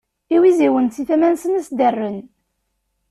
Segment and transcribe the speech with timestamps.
[0.35, 2.19] Iwiziwen si tama-nsen ad as-d-rren.